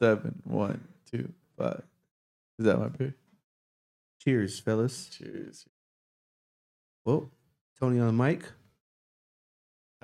[0.00, 1.82] seven, one, two, five.
[2.58, 3.14] Is that my beer?
[4.22, 5.08] Cheers, fellas.
[5.08, 5.64] Cheers.
[7.04, 7.30] Well,
[7.78, 8.42] Tony on the mic.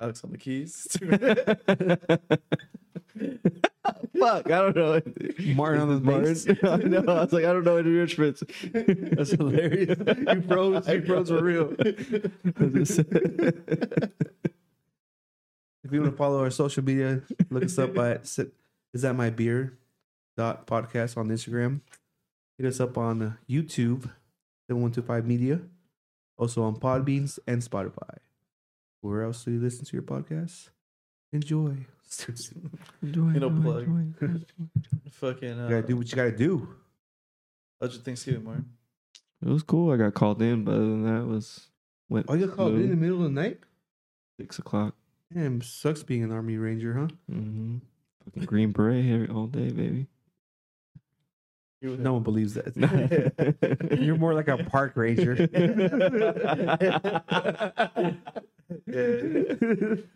[0.00, 0.96] Alex on the keys.
[4.18, 5.00] Fuck, I don't know.
[5.54, 6.46] Martin on the bass.
[6.62, 7.00] I know.
[7.00, 8.42] I was like, I don't know any instruments.
[8.72, 9.98] That's hilarious.
[9.98, 10.88] You froze.
[10.88, 11.74] You froze for real.
[15.84, 19.30] If you want to follow our social media, look us up at is that my
[19.30, 19.78] beer
[20.36, 21.80] dot podcast on Instagram.
[22.58, 24.10] Hit us up on uh, YouTube,
[24.68, 25.60] seven one two five media.
[26.36, 28.16] Also on Podbeans and Spotify.
[29.00, 30.70] Where else do you listen to your podcasts?
[31.32, 31.76] Enjoy.
[33.02, 33.86] Enjoy, you know, plug.
[35.12, 35.48] Fucking.
[35.56, 36.68] You Uh, gotta do what you gotta do.
[37.80, 38.70] How's your Thanksgiving, Martin?
[39.44, 39.92] It was cool.
[39.92, 41.68] I got called in, but other than that, it was
[42.08, 42.26] went.
[42.28, 43.58] Oh, you got called in the middle of the night?
[44.40, 44.94] six o'clock.
[45.32, 47.08] Damn, sucks being an army ranger, huh?
[47.30, 47.78] Mm-hmm.
[48.24, 50.06] Fucking green beret every all day, baby.
[51.84, 52.74] No one believes that.
[54.00, 55.36] You're more like a park ranger.
[55.36, 55.48] Think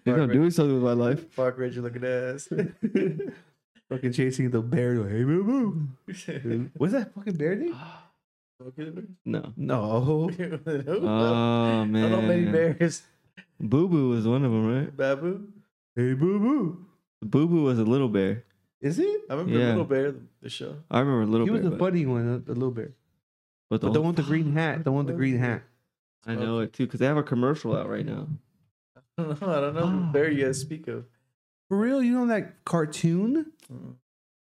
[0.06, 1.34] I'm doing something with my life.
[1.36, 2.48] Park Ranger looking ass.
[3.90, 4.96] fucking chasing the bear.
[4.96, 6.70] Like, hey, boo boo.
[6.76, 7.76] What's that fucking bear name?
[9.24, 9.52] No.
[9.56, 10.30] No.
[10.32, 12.04] Oh man.
[12.04, 13.02] I don't know many bears.
[13.60, 14.96] Boo Boo was one of them, right?
[14.96, 15.46] Babu.
[15.94, 16.86] Hey, boo boo.
[17.22, 18.42] Boo Boo was a little bear.
[18.80, 19.22] Is it?
[19.28, 19.68] I remember Yeah.
[19.68, 20.76] Little Bear, the show.
[20.90, 21.70] I remember a little He was bear.
[21.70, 22.94] the but- funny one, uh, the little bear.
[23.70, 24.84] but But the one with the green hat.
[24.84, 25.62] The one with the green hat.
[26.26, 28.28] I know it too because they have a commercial out right now.
[29.18, 29.48] I don't know.
[29.48, 31.04] I don't know what bear you guys speak of.
[31.68, 33.94] For real, you know that cartoon, Mm.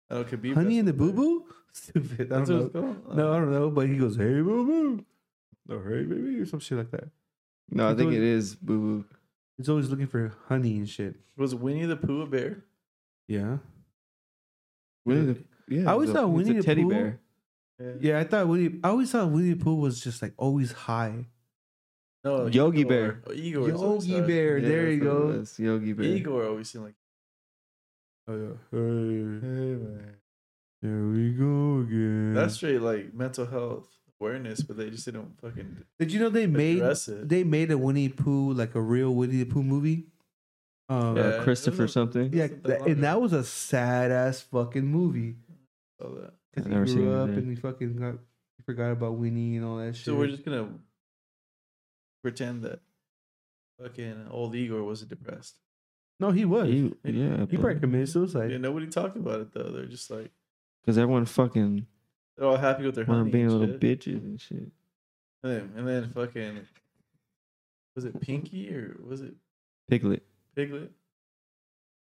[0.10, 0.54] I don't Khabib.
[0.56, 1.46] Honey and the Boo Boo?
[1.74, 2.32] Stupid.
[2.32, 2.82] I That's don't what it's know.
[3.04, 3.18] called.
[3.18, 3.70] No, I don't know.
[3.72, 5.06] But he goes, hey, boo boo.
[5.68, 7.10] No, hey, baby, or some shit like that.
[7.70, 9.06] No, I He's think always- it is Boo Boo.
[9.58, 11.16] He's always looking for honey and shit.
[11.38, 12.64] Was Winnie the Pooh a bear?
[13.28, 13.58] Yeah.
[15.06, 15.90] Winnie the yeah.
[15.90, 17.20] I always he's a- thought he's Winnie a the teddy Pooh- bear.
[18.00, 18.80] Yeah, I thought Winnie.
[18.84, 21.26] I always thought Winnie the Pooh was just like always high.
[22.24, 22.88] No, Yogi Eeyore.
[22.90, 23.22] Bear.
[23.28, 23.74] Oh, Eeyore.
[23.74, 24.28] is always Yogi.
[24.28, 24.58] Bear.
[24.58, 25.64] Yeah, there you that's go.
[25.64, 26.06] Yogi Bear.
[26.06, 26.96] Eeyore always seemed like.
[28.28, 28.54] Oh yeah.
[28.72, 30.16] Hey, Hey man.
[30.82, 32.34] there we go again.
[32.34, 33.90] That's straight like mental health
[34.22, 37.28] awareness, but they just didn't fucking Did you know they made it.
[37.28, 40.06] they made a Winnie the Pooh like a real Winnie the Pooh movie?
[40.94, 42.34] Um, Yeah, Yeah, it Christopher a- something.
[42.34, 45.36] yeah, wasn't that that- and that was a sad ass fucking movie.
[46.02, 46.34] All that.
[46.52, 47.36] Because I've he never grew seen it, up yeah.
[47.36, 48.14] and he fucking got
[48.58, 50.06] he forgot about Winnie and all that shit.
[50.06, 50.70] So we're just gonna
[52.22, 52.80] pretend that
[53.82, 55.56] fucking old Eeyore wasn't depressed.
[56.20, 56.68] no, he was.
[56.70, 58.52] He, He- yeah, probably committed suicide.
[58.52, 59.72] Yeah, nobody talked about it though.
[59.72, 60.32] They're just like
[60.82, 61.86] because everyone fucking
[62.38, 64.00] they're all happy with their were honey being and little shit.
[64.00, 64.72] bitches and shit.
[65.44, 66.60] And then, and then fucking
[67.96, 69.34] was it Pinky or was it
[69.90, 70.24] Piglet.
[70.56, 70.92] Piglet?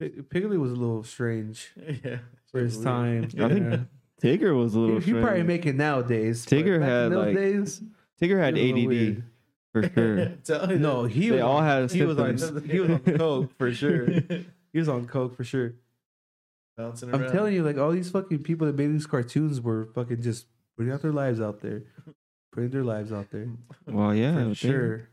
[0.00, 1.72] P- Piglet was a little strange
[2.04, 2.18] yeah,
[2.50, 2.84] for his Weird.
[2.86, 3.24] time.
[3.40, 3.78] I think Yeah.
[4.22, 4.98] Tigger was a little.
[4.98, 5.46] he, he probably strange.
[5.46, 6.44] make it nowadays.
[6.44, 7.82] but Tigger back in had, those like, days.
[8.20, 9.22] Tigger had it was a little ADD
[9.72, 10.26] for sure.
[10.44, 12.70] Tell me No, he They was all on, had he was on symptoms.
[12.70, 14.08] he was on coke for sure.
[14.72, 15.74] He was on coke for sure.
[16.76, 20.20] bouncing I'm telling you, like all these fucking people that made these cartoons were fucking
[20.22, 21.82] just putting out their lives out there,
[22.52, 23.48] putting their lives out there
[23.86, 24.72] Well, yeah, I for would think.
[24.72, 25.08] sure.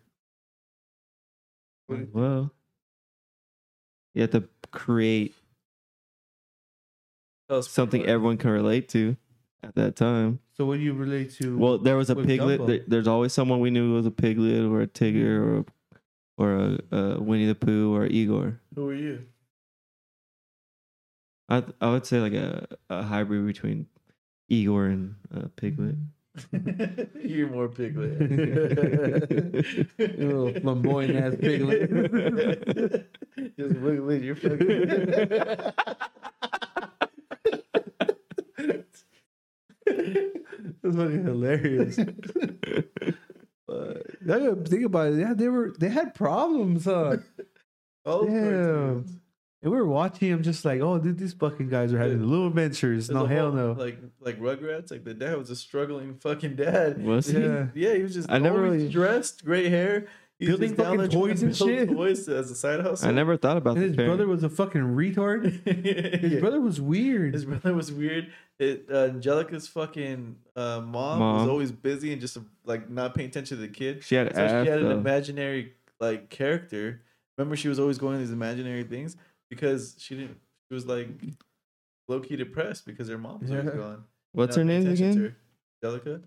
[1.87, 2.51] Well,
[4.15, 5.35] you have to create
[7.61, 8.09] something more.
[8.09, 9.15] everyone can relate to
[9.63, 10.39] at that time.
[10.53, 11.57] So what do you relate to?
[11.57, 12.65] Well, there was a piglet.
[12.65, 15.65] There- There's always someone we knew was a piglet or a Tigger or a,
[16.37, 18.57] or a, a Winnie the Pooh or Eeyore.
[18.73, 19.25] Who are you?
[21.49, 23.85] I I would say like a, a hybrid between
[24.51, 25.95] Eeyore and uh, Piglet.
[27.21, 28.19] You're more Piglet.
[29.97, 31.89] You little flamboyant ass piglet.
[33.57, 34.87] Just wiggle your fucking.
[40.83, 41.97] That's fucking hilarious.
[43.67, 45.19] But I gotta think about it.
[45.19, 47.17] Yeah, they were they had problems, huh?
[48.03, 49.21] Those Damn.
[49.65, 49.71] Cartoons.
[49.71, 52.47] And we were watching them just like, oh, dude, these fucking guys are having little
[52.47, 53.07] adventures.
[53.07, 53.71] There's No, hell whole- no.
[53.73, 57.03] Like like Rugrats, like the dad was a struggling fucking dad.
[57.03, 57.39] Was he?
[57.39, 57.67] Yeah.
[57.73, 60.07] Yeah, he was just I never always really- dressed, gray hair,
[60.37, 61.87] He's Building just down fucking toys and shit.
[61.89, 63.07] Toys as a side hustle.
[63.07, 63.95] I never thought about And this.
[63.95, 65.65] his brother was a fucking retard.
[66.21, 66.39] His Yeah.
[66.41, 67.33] brother was weird.
[67.33, 68.27] His brother was weird.
[68.59, 71.39] It, uh, Angelica's fucking uh, mom, Mom.
[71.39, 74.03] was always busy and just like not paying attention to the kid.
[74.03, 74.65] She had So ass.
[74.65, 74.97] she had an though.
[74.97, 75.71] imaginary
[76.01, 77.01] like character.
[77.37, 79.15] Remember, she was always going to these imaginary things
[79.55, 80.37] because she didn't.
[80.69, 81.07] She was like
[82.07, 83.61] low key depressed because her mom was Yeah.
[83.63, 84.03] gone.
[84.33, 85.17] What's her name again?
[85.17, 85.35] her.
[85.83, 86.21] Angelica.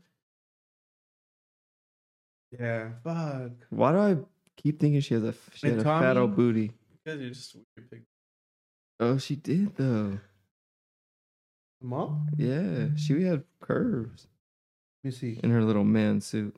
[2.59, 3.53] Yeah, fuck.
[3.71, 4.17] Why do I
[4.57, 6.73] keep thinking she has a she And had a fat old booty?
[7.05, 8.03] Because you're just weird pig.
[9.01, 10.19] Oh, she did though.
[11.81, 12.27] Mom?
[12.37, 14.27] Yeah, she had curves
[15.05, 15.39] Let me see.
[15.45, 16.57] in her little man suit.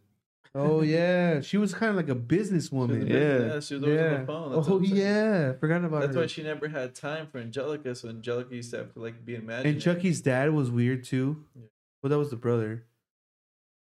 [0.54, 2.88] Oh yeah, she was kind of like a businesswoman.
[2.88, 3.38] She was a Yeah.
[3.38, 4.18] business- she was always on Yeah.
[4.20, 4.52] the phone.
[4.56, 6.20] That's Oh yeah, forgot about That's her.
[6.22, 7.94] why she never had time for Angelica.
[7.94, 9.70] So Angelica used to have to like be imaginary.
[9.74, 11.44] and Chucky's dad was weird too.
[11.54, 11.62] Yeah.
[12.02, 12.84] Well, that was the brother.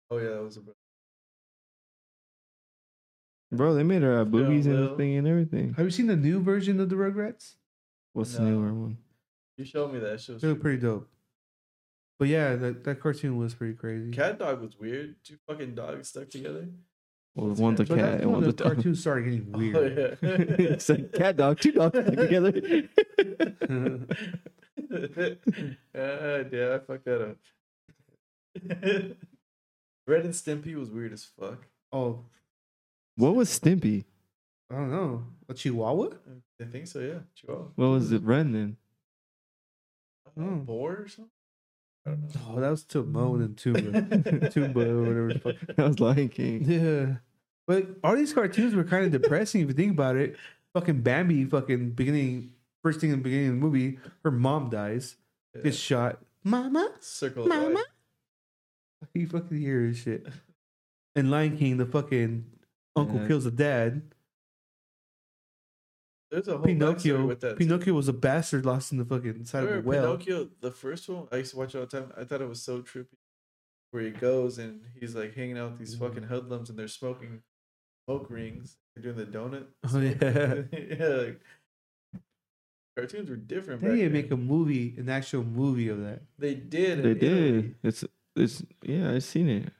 [0.09, 0.61] Oh yeah, that was a.
[0.61, 0.77] Brother.
[3.51, 4.85] Bro, they made her have boobies and Lil.
[4.85, 5.73] everything and everything.
[5.75, 7.55] Have you seen the new version of the Rugrats?
[8.13, 8.49] What's the No.
[8.59, 8.97] newer one?
[9.57, 10.19] You showed me that.
[10.19, 11.07] She was They were pretty dope.
[12.17, 14.11] But yeah, that, that cartoon was pretty crazy.
[14.11, 15.15] Cat dog was weird.
[15.23, 16.67] Two fucking dogs stuck together.
[17.35, 18.73] Well, What's one's a cat- cat and when one's the a dog.
[18.75, 19.75] cartoon started getting weird.
[19.75, 20.35] Oh, yeah.
[20.69, 22.53] it's like cat dog, two dogs stuck together.
[25.93, 27.37] ah, yeah, I fucked that up.
[30.07, 31.65] Ren and Stimpy was weird as fuck.
[31.91, 32.25] Oh,
[33.17, 34.05] what was Stimpy?
[34.71, 35.23] I don't know.
[35.49, 36.09] A Chihuahua?
[36.61, 37.19] I think so, yeah.
[37.35, 37.67] Chihuahua.
[37.75, 38.77] What was it, Ren then?
[40.27, 40.59] Uh, Hmm.
[40.59, 41.31] Boar or something?
[42.05, 42.41] I don't know.
[42.55, 44.49] Oh, that was Timon and Tumba.
[44.51, 45.75] Tumba or whatever the fuck.
[45.75, 46.63] That was Lion King.
[46.69, 47.15] Yeah.
[47.67, 50.37] But all these cartoons were kind of depressing if you think about it.
[50.75, 52.51] Fucking Bambi, fucking beginning,
[52.83, 55.15] first thing in the beginning of the movie, her mom dies,
[55.55, 55.61] Yeah.
[55.63, 56.19] gets shot.
[56.43, 56.91] Mama?
[56.99, 57.69] Circle of Mama?
[57.69, 57.83] life.
[59.13, 60.27] You fucking hear this shit.
[61.15, 62.45] And Lion King, the fucking
[62.95, 63.27] uncle Yeah.
[63.27, 64.01] kills the dad.
[66.31, 67.25] There's a whole Pinocchio.
[67.25, 67.51] with that.
[67.51, 67.55] too.
[67.57, 70.17] Pinocchio was a bastard lost in the fucking side of a Remember well.
[70.17, 72.11] Pinocchio, the first one, I used to watch all the time.
[72.17, 73.07] I thought it was so trippy.
[73.91, 75.99] Where he goes and he's like hanging out with these mm.
[75.99, 77.41] fucking hoodlums and they're smoking
[78.05, 78.75] smoke rings.
[78.95, 79.67] They're doing the donut.
[79.93, 80.63] Oh, yeah.
[80.99, 81.07] yeah.
[81.15, 81.41] Like,
[82.97, 83.81] cartoons were different.
[83.81, 86.23] They back need to make a movie, an actual movie of that.
[86.37, 87.03] They did.
[87.03, 87.61] They in Italy.
[87.61, 87.75] did.
[87.83, 88.03] It's
[88.35, 89.73] it's yeah, I've seen it.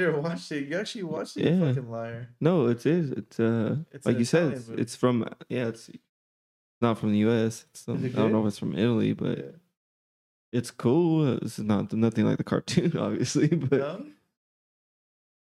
[0.00, 0.68] Never watched it.
[0.68, 1.44] You actually watched it.
[1.52, 1.60] Yeah.
[1.68, 2.28] fucking liar.
[2.40, 3.10] No, it is.
[3.10, 4.82] It's uh It's like you said, it's, movie.
[4.82, 5.90] it's from yeah, it's
[6.80, 7.64] not from the US.
[7.70, 9.44] It's from, I don't know if it's from Italy, but Yeah.
[10.52, 11.38] it's cool.
[11.42, 14.06] It's not nothing like the cartoon, obviously, but No?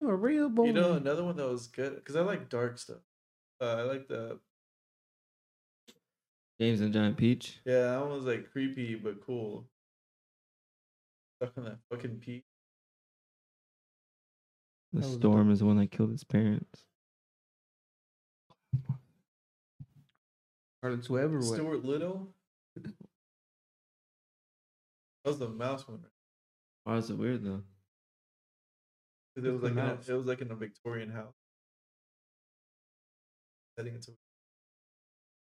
[0.03, 0.65] A real boy.
[0.67, 3.03] You know another one that was good because I like dark stuff.
[3.61, 4.39] Uh, I like the
[6.59, 7.59] James and Giant Peach.
[7.65, 7.83] yeah.
[7.93, 9.67] That one was like creepy but cool.
[11.37, 12.45] Stuck on that fucking peak.
[14.93, 16.85] The That was storm is the one that killed his parents.
[20.83, 21.45] Charlotte's Web or what?
[21.45, 22.35] Stuart Little.
[22.75, 22.93] That
[25.25, 26.01] was the mouse one.
[26.85, 27.63] Why is it weird though?
[29.35, 31.35] 'Cause it was like in a, it was like in a Victorian house.
[33.79, 34.17] Setting into.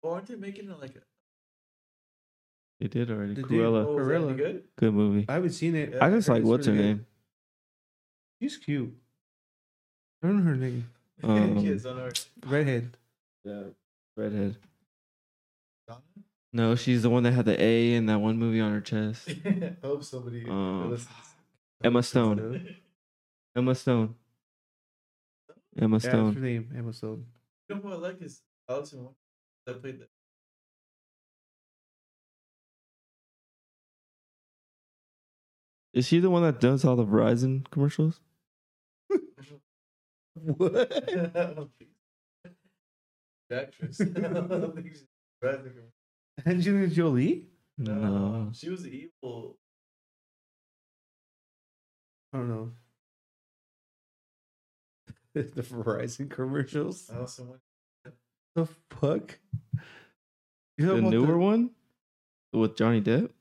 [0.04, 1.02] Oh, aren't they making it like a
[2.80, 3.36] They did already.
[3.36, 3.52] They did.
[3.52, 4.38] Cruella, oh, was that any Cruella.
[4.38, 4.64] good?
[4.78, 5.26] good movie.
[5.30, 5.92] I haven't seen it.
[5.94, 6.98] Yeah, I just heard like it's what's her really good.
[6.98, 7.06] name.
[8.42, 8.94] She's cute.
[10.22, 10.90] I don't know her name.
[11.24, 12.12] Um, Kids on our
[12.46, 12.98] Redhead.
[13.44, 13.64] Yeah,
[14.16, 14.56] redhead.
[15.88, 16.02] Donna?
[16.52, 19.30] No, she's the one that had the A in that one movie on her chest.
[19.46, 21.16] I hope somebody Um, listens.
[21.84, 22.76] Emma Stone.
[23.56, 24.16] Emma Stone.
[25.78, 26.34] Emma Yeah, that's Stone.
[26.36, 26.74] her name.
[26.78, 27.26] Emma Stone.
[27.70, 29.16] You know who I like is Allison Wan-
[29.66, 30.10] that played that.
[35.94, 38.20] Is she the one that does all the Verizon commercials?
[40.44, 40.92] What?
[40.94, 41.92] I don't think
[42.44, 42.52] so.
[43.50, 44.02] The actress.
[44.02, 45.06] I don't think she's
[45.42, 45.92] Bradley Cooper.
[46.46, 47.48] Angelina Jolie?
[47.78, 47.94] No.
[47.94, 48.52] no.
[48.54, 49.58] She was evil.
[52.34, 52.72] I don't know.
[55.34, 57.10] the Verizon commercials?
[58.56, 59.40] The fuck?
[60.78, 61.72] You know The newer one
[62.54, 63.32] with Johnny Depp.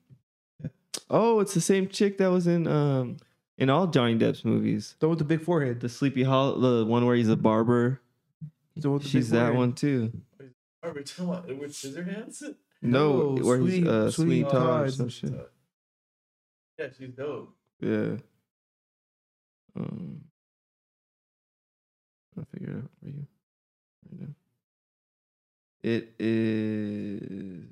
[1.09, 3.17] Oh, it's the same chick that was in um
[3.59, 4.95] in all Johnny Depp's movies.
[4.99, 5.79] The one with the big forehead.
[5.81, 8.01] The Sleepy Hollow, the one where he's a barber.
[8.75, 9.57] The one with the She's big that forehead.
[9.57, 10.11] one too.
[10.81, 12.41] Are we talking about Edward Scissorhands?
[12.81, 14.93] No, No, where he's uh, Sweeney Sweet Todd or Todd.
[14.93, 15.33] some shit.
[16.79, 17.53] Yeah, she's dope.
[17.81, 18.15] Yeah.
[19.75, 20.21] Um,
[22.37, 23.27] I'll figure it out for you
[24.09, 24.27] right now.
[25.83, 27.63] It is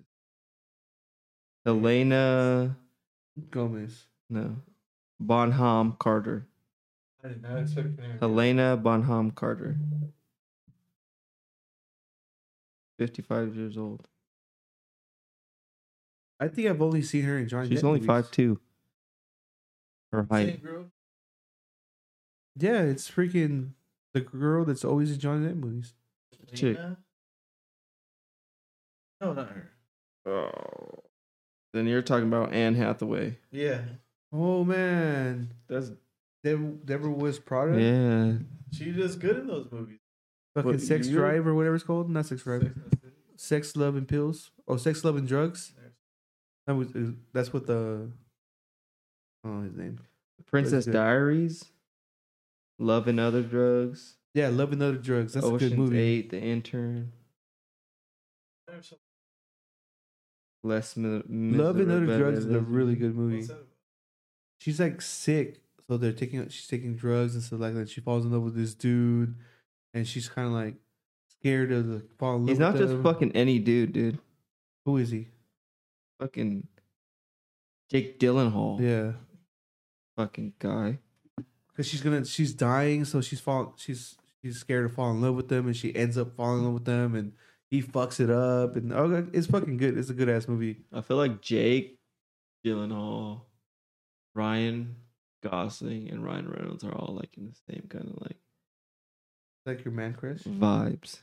[1.66, 2.78] Elena
[3.50, 4.06] Gomez.
[4.30, 4.56] No,
[5.20, 6.48] Bonham Carter.
[7.24, 8.20] I did not expect her name.
[8.20, 9.78] Helena Bonham Carter.
[12.98, 14.08] Fifty-five years old.
[16.40, 18.08] I think I've only seen her in Johnny She's Depp only movies.
[18.08, 18.60] five two.
[20.12, 20.48] Her height.
[20.48, 20.86] Same girl?
[22.56, 23.72] Yeah, it's freaking
[24.14, 25.94] the girl that's always in Johnny Depp movies.
[26.54, 26.78] Chick.
[29.20, 29.72] No, not her.
[30.26, 31.04] Oh.
[31.74, 33.38] Then you're talking about Anne Hathaway.
[33.52, 33.82] Yeah,
[34.34, 35.92] Oh man, That's
[36.44, 37.80] there never was Prada.
[37.82, 38.34] yeah.
[38.72, 40.00] she does good in those movies.
[40.56, 42.10] Fucking What, Sex you- Drive or whatever it's called.
[42.10, 42.64] Not Sex Drive.
[42.64, 43.14] Sex and the City.
[43.38, 44.52] Sex, Love, and Pills.
[44.68, 45.74] Oh, Sex, Love, and Drugs.
[46.66, 46.88] That was
[47.34, 48.10] that's what the
[49.46, 50.00] I his name.
[50.48, 50.86] Princess.
[50.86, 51.64] Diaries,
[52.80, 55.34] Love and Other Drugs, Yeah, Love and Other Drugs.
[55.34, 55.98] That's a good movie.
[56.00, 57.14] Eight, The Intern,
[60.64, 63.48] Less Mi- Love and Other Drugs is a really good movie.
[64.64, 64.94] What's that about?
[64.94, 67.90] She's like sick, so they're taking she's taking drugs and stuff like that.
[67.90, 69.36] She falls in love with this dude,
[69.94, 70.76] and she's kind of like
[71.40, 72.46] scared of the fall.
[72.46, 73.04] He's not with just him.
[73.04, 74.20] fucking any dude, dude.
[74.86, 75.28] Who is he?
[76.20, 76.68] Fucking
[77.92, 79.14] Jake Gyllenhaal, Yeah,
[80.18, 80.98] fucking guy.
[81.70, 85.36] because she's gonna she's dying, so she's fall she's she's scared to fall in love
[85.36, 87.34] with them, and she ends up falling in love with them, and
[87.70, 89.98] he fucks it up, and oh, it's fucking good.
[89.98, 90.78] It's a good ass movie.
[90.92, 92.00] I feel like Jake
[92.66, 93.42] Gyllenhaal,
[94.38, 94.96] Ryan
[95.44, 98.38] Gosling, and Ryan Reynolds are all like in the same kind of like
[99.66, 100.40] Like your man crush.
[100.44, 100.64] Mm-hmm.
[100.64, 101.20] vibes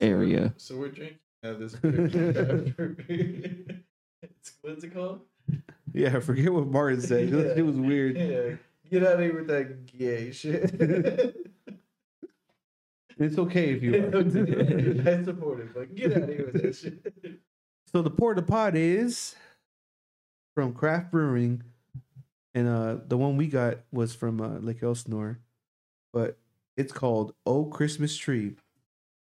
[0.00, 0.52] area.
[0.58, 1.74] So we're drinking out of this.
[1.76, 2.94] beer.
[4.22, 5.20] It's- What's it called?
[5.92, 7.32] Yeah, I forget what Martin said.
[7.56, 8.16] It was weird.
[8.18, 8.56] Yeah.
[8.90, 11.36] Get out of here with that gay shit.
[13.18, 15.10] It's okay if you are.
[15.10, 17.40] I support it, but get out of here with that shit.
[17.90, 19.34] So the port of pot is
[20.56, 21.62] from Craft Brewing,
[22.54, 25.38] and uh, the one we got was from uh, Lake Elsinore,
[26.14, 26.38] but
[26.78, 28.56] it's called Oh Christmas Tree,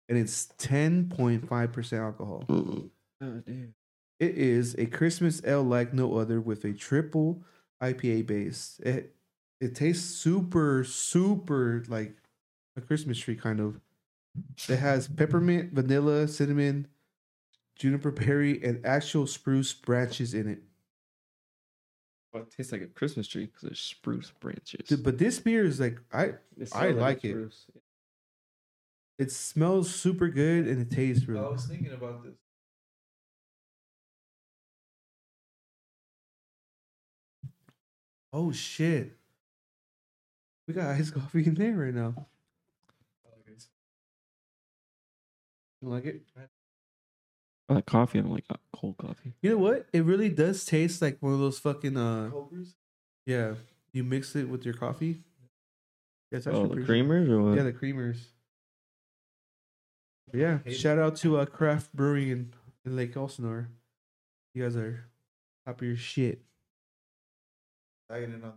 [0.08, 2.44] and it's ten point five percent alcohol.
[2.48, 3.74] Oh, damn.
[4.20, 7.42] It is a Christmas ale like no other with a triple
[7.82, 8.80] IPA base.
[8.84, 9.16] It
[9.60, 12.16] it tastes super super like
[12.76, 13.80] a Christmas tree kind of.
[14.68, 16.86] It has peppermint, vanilla, cinnamon,
[17.74, 20.62] juniper berry, and actual spruce branches in it.
[22.36, 24.86] Well, it tastes like a Christmas tree because there's spruce branches.
[24.86, 26.34] Dude, But this beer is like I
[26.74, 27.30] I like it.
[27.30, 27.64] spruce.
[29.18, 31.42] it smells super good and it tastes really.
[31.42, 32.34] I was thinking about this.
[38.34, 39.16] Oh shit.
[40.68, 42.12] We got iced coffee in there right now.
[42.18, 43.32] Oh,
[45.80, 46.20] you like it?
[47.68, 48.18] I like coffee.
[48.18, 49.34] I don't like uh, cold coffee.
[49.42, 49.86] You know what?
[49.92, 52.74] It really does taste like one of those fucking uh Cold brews?
[53.26, 53.54] yeah.
[53.92, 55.22] You mix it with your coffee.
[56.30, 57.56] Yeah, it's Oh, the pretty- creamers or what?
[57.56, 58.18] Yeah, the creamers.
[60.32, 62.52] Yeah, shout out to uh, Craft Brewing in,
[62.84, 63.68] in Lake Elsinore.
[64.54, 65.04] You guys are
[65.66, 66.42] top of your shit.
[68.08, 68.54] Bagging it on.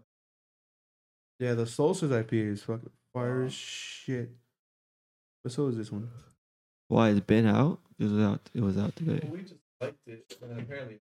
[1.39, 3.45] Yeah, the Solstice IPA is fucking fire Wow.
[3.45, 4.31] as shit.
[5.43, 6.09] But so is this one.
[6.89, 7.79] Why it's been out?
[8.00, 8.50] It was out.
[8.53, 9.22] It was out today.
[9.24, 11.00] Well, we just liked it, and apparently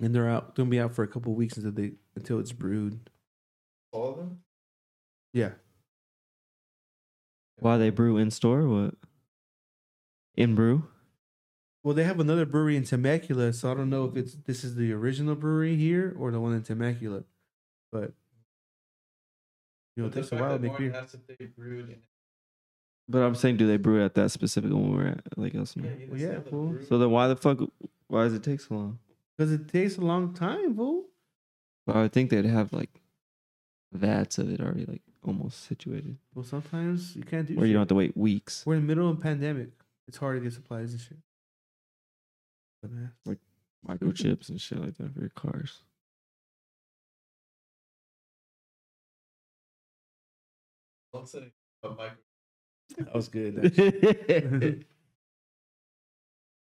[0.00, 2.98] And they're out gonna be out for a couple weeks until they until it's brewed.
[3.92, 4.40] all of them.
[5.32, 5.52] Yeah.
[7.60, 8.66] Why they brew in store?
[8.66, 8.94] What?
[10.36, 10.88] In brew?
[11.84, 14.74] Well, they have another brewery in Temecula, so I don't know if it's this is
[14.76, 17.24] the original brewery here or the one in Temecula.
[17.90, 18.12] But
[19.96, 20.94] you know, it takes a while to that make beer.
[20.94, 21.96] asked if they brewed in
[23.08, 25.22] But I'm saying, do they brew it at that specific one we're at?
[25.36, 25.90] Like Elsinore?
[25.90, 26.78] Yeah, Well, yeah, fool.
[26.88, 27.58] So then why the fuck?
[28.08, 28.98] Why does it take so long?
[29.36, 31.04] Because it takes a long time, fool.
[31.86, 33.00] Well, I would think they'd have like
[33.92, 37.54] vats of it already like almost situated, Well, sometimes you can't do.
[37.54, 37.74] where you shit.
[37.74, 38.64] don't have to wait weeks.
[38.66, 39.68] We're in the middle of a pandemic.
[40.08, 41.18] It's hard to get supplies and shit.
[42.82, 42.90] But,
[43.30, 43.34] uh,
[43.88, 45.80] Microchips and shit like that for your cars.
[51.12, 52.10] Don't say a micro.
[52.98, 54.84] that was good.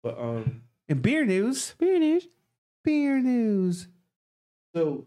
[0.03, 2.27] But um, in beer news, beer news,
[2.83, 3.87] beer news.
[4.75, 5.07] So,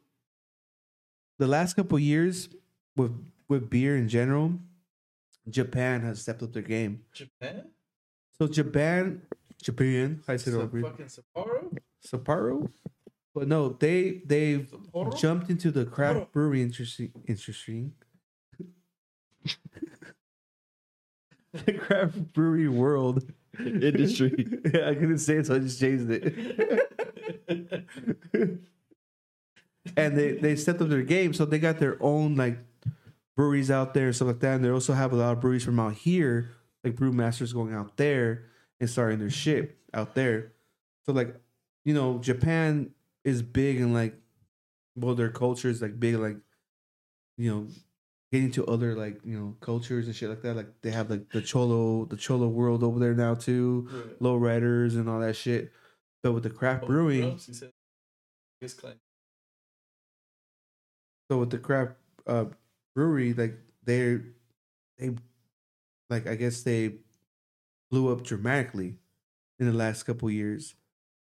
[1.39, 2.49] the last couple years
[2.95, 3.11] with
[3.49, 4.53] with beer in general,
[5.49, 7.01] Japan has stepped up their game.
[7.11, 7.69] Japan?
[8.37, 9.23] So Japan,
[9.61, 11.75] Japan, I said Sa- over fucking Sapporo?
[12.05, 12.69] Sapporo,
[13.33, 15.17] but no, they they've Sapporo?
[15.19, 15.91] jumped into the Sapporo.
[15.91, 17.11] craft brewery industry.
[17.27, 17.93] Interesting.
[21.65, 24.47] the craft brewery world Industry.
[24.73, 26.89] yeah, I couldn't say it, so I just changed it.
[29.95, 32.57] and they they stepped up their game, so they got their own like
[33.35, 34.55] breweries out there and stuff like that.
[34.55, 36.51] And they also have a lot of breweries from out here,
[36.83, 38.45] like brewmasters going out there
[38.79, 40.53] and starting their shit out there.
[41.05, 41.39] So like,
[41.85, 42.89] you know, Japan
[43.23, 44.15] is big and like,
[44.95, 46.37] well, their culture is like big, like,
[47.37, 47.67] you know,
[48.33, 50.55] getting to other like you know cultures and shit like that.
[50.55, 54.21] Like they have like the cholo, the cholo world over there now too Right.
[54.21, 55.71] low riders and all that shit.
[56.23, 57.37] But with the craft Oh, brewing.
[61.29, 61.93] So with the craft
[62.27, 62.45] uh,
[62.95, 64.19] brewery, like they
[64.97, 65.15] they
[66.09, 66.95] like I guess they
[67.91, 68.97] blew up dramatically
[69.59, 70.75] in the last couple years.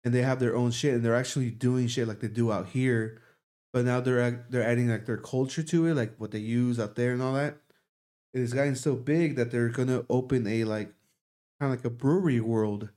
[0.05, 2.67] and they have their own shit, and they're actually doing shit like they do out
[2.69, 3.21] here,
[3.73, 6.97] but now they're they're adding like their culture to it, like what they use out
[6.97, 7.59] there and all that.
[8.35, 10.93] It's gotten so big that they're gonna open a like
[11.61, 12.91] kind of like a brewery world,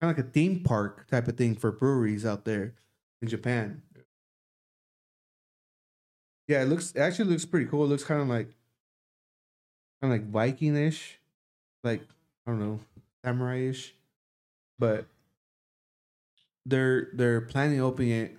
[0.00, 2.74] kind of like a theme park type of thing for breweries out there
[3.22, 3.82] in Japan.
[6.48, 7.84] Yeah, it looks it actually looks pretty cool.
[7.84, 8.48] It looks kind of like
[10.00, 11.18] kind of like Viking-ish,
[11.82, 12.02] like
[12.46, 12.80] I don't know,
[13.24, 13.94] samurai-ish,
[14.78, 15.06] but
[16.66, 18.36] they're they're planning to open it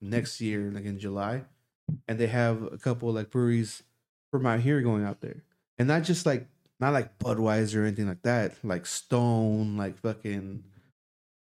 [0.00, 1.42] next year, like in July,
[2.08, 3.82] and they have a couple like breweries
[4.30, 5.42] from out here going out there,
[5.78, 6.46] and not just like
[6.78, 10.64] not like Budweiser or anything like that, like Stone, like fucking.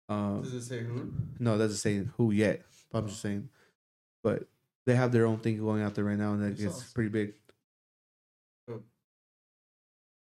[0.08, 1.12] Um, Does it say who?
[1.38, 2.62] no, it doesn't say who yet.
[2.94, 3.50] I'm just saying,
[4.24, 4.44] but
[4.86, 6.88] they have their own thing going out there right now, and that That's gets awesome.
[6.94, 7.34] pretty big.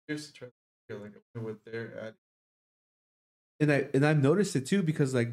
[0.08, 0.48] Here's to try
[0.88, 2.14] like with their ad.
[3.60, 5.32] and I and I've noticed it too because like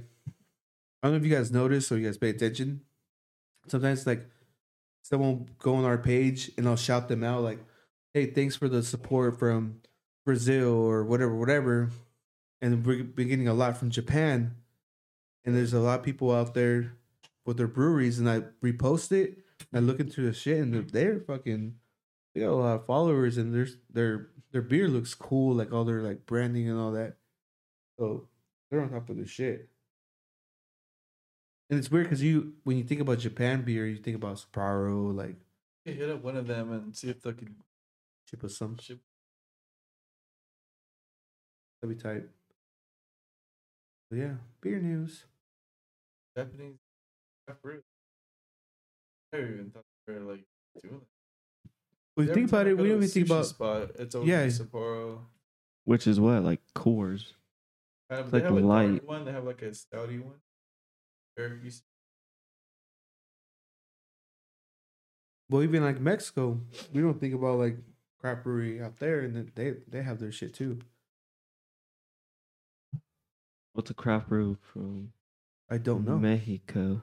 [1.02, 2.82] I don't know if you guys notice or you guys pay attention.
[3.68, 4.28] Sometimes like
[5.04, 7.60] someone will go on our page and I'll shout them out like,
[8.14, 9.82] "Hey, thanks for the support from
[10.26, 11.92] Brazil or whatever, whatever."
[12.62, 14.56] And we're getting a lot from Japan,
[15.46, 16.94] and there's a lot of people out there
[17.46, 19.38] with their breweries, and I repost it.
[19.74, 21.76] I look into the shit, and they're, they're fucking.
[22.34, 25.86] They got a lot of followers, and there's their their beer looks cool, like all
[25.86, 27.18] their like branding and all that.
[28.00, 28.28] So
[28.70, 29.70] they're on top of the shit.
[31.70, 35.14] And it's weird because you, when you think about Japan beer, you think about Sapporo,
[35.16, 35.36] like
[35.86, 37.56] You hit up one of them and see if they can
[38.30, 38.78] ship us some.
[38.80, 39.00] ship.
[41.82, 42.24] That'd be tight.
[44.10, 45.26] But yeah, beer news.
[46.38, 46.78] Japanese
[47.46, 47.82] craft brew.
[49.34, 50.44] I never even thought they were like
[50.82, 51.08] doing it.
[52.16, 53.46] When you think about it, we don't even think about.
[53.46, 53.92] spot.
[54.00, 54.44] It's over Yeah.
[54.44, 54.48] yeah.
[54.50, 55.20] Sapporo.
[55.84, 57.34] Which is what like Coors.
[58.10, 59.06] Um, It's they like have a dark light.
[59.06, 59.26] one.
[59.26, 60.36] They have like a stouty one.
[61.38, 61.72] Very
[65.50, 66.60] Well, even like Mexico,
[66.92, 67.78] we don't think about like
[68.20, 70.80] craft brewery out there, and then they they have their shit too.
[73.74, 75.14] What's a craft brew from
[75.70, 76.18] I don't know.
[76.18, 77.02] Mexico?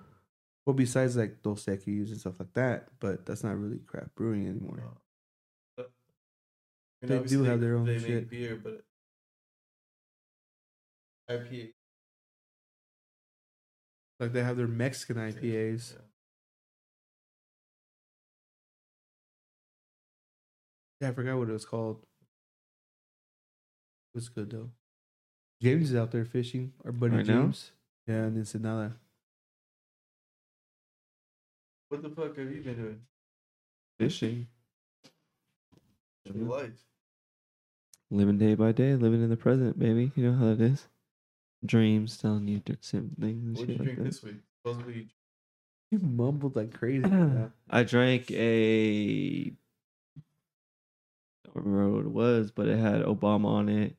[0.67, 4.49] Well, besides like Dos Equis and stuff like that, but that's not really craft brewing
[4.49, 4.83] anymore.
[5.79, 5.85] uh,
[7.03, 8.09] They do have their own They shit.
[8.09, 8.85] make beer, but
[11.29, 11.75] IPA.
[14.21, 15.93] Like they have their Mexican IPAs.
[15.93, 15.99] Yeah.
[21.01, 21.99] Yeah, I forgot what it was called.
[24.15, 24.71] It was good though.
[25.61, 26.73] James is out there fishing.
[26.85, 27.43] Our buddy Right now?
[27.43, 27.73] James.
[28.07, 28.97] Yeah, in Ensenada.
[31.89, 33.01] What the fuck have you been doing?
[33.99, 34.47] Fishing.
[36.27, 36.85] in your life?
[38.11, 40.13] Living day by day, living in the present, baby.
[40.15, 40.87] You know how it is.
[41.67, 44.05] Dreams telling you different things and What did you like drink that.
[44.05, 44.37] this week?
[44.65, 45.09] Supposedly,
[45.91, 47.09] You mumbled like crazy.
[47.09, 47.47] yeah.
[47.71, 49.53] I drank a.
[51.47, 53.95] I don't remember what it was, but it had Obama on it,